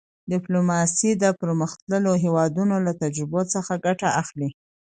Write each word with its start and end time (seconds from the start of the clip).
ډیپلوماسي 0.31 1.11
د 1.23 1.25
پرمختللو 1.39 2.11
هېوادونو 2.23 2.75
له 2.85 2.91
تجربو 3.01 3.41
څخه 3.53 3.73
ګټه 3.85 4.09
اخلي. 4.21 4.49